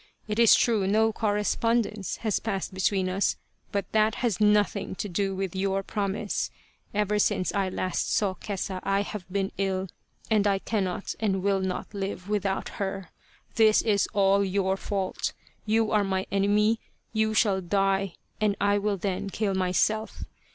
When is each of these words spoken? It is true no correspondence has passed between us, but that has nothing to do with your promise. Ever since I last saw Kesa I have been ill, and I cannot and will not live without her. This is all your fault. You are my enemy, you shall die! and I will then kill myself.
It 0.27 0.39
is 0.39 0.55
true 0.55 0.87
no 0.87 1.13
correspondence 1.13 2.17
has 2.25 2.39
passed 2.39 2.73
between 2.73 3.07
us, 3.07 3.35
but 3.71 3.85
that 3.91 4.15
has 4.15 4.41
nothing 4.41 4.95
to 4.95 5.07
do 5.07 5.35
with 5.35 5.55
your 5.55 5.83
promise. 5.83 6.49
Ever 6.91 7.19
since 7.19 7.53
I 7.53 7.69
last 7.69 8.11
saw 8.11 8.33
Kesa 8.33 8.79
I 8.81 9.03
have 9.03 9.31
been 9.31 9.51
ill, 9.59 9.89
and 10.31 10.47
I 10.47 10.57
cannot 10.57 11.13
and 11.19 11.43
will 11.43 11.59
not 11.61 11.93
live 11.93 12.27
without 12.29 12.67
her. 12.81 13.11
This 13.57 13.83
is 13.83 14.07
all 14.11 14.43
your 14.43 14.75
fault. 14.75 15.33
You 15.67 15.91
are 15.91 16.03
my 16.03 16.25
enemy, 16.31 16.79
you 17.13 17.35
shall 17.35 17.61
die! 17.61 18.15
and 18.41 18.55
I 18.59 18.79
will 18.79 18.97
then 18.97 19.29
kill 19.29 19.53
myself. 19.53 20.23